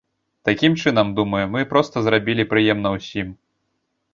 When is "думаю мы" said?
1.19-1.61